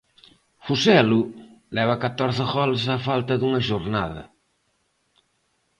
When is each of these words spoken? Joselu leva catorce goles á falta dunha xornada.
Joselu 0.67 1.19
leva 1.75 1.99
catorce 2.05 2.43
goles 2.53 2.83
á 2.95 2.97
falta 3.07 3.33
dunha 3.39 3.61
xornada. 3.69 4.23